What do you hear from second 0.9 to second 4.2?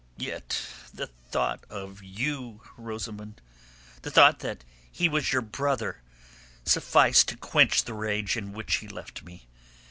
the thought of you, Rosamund, the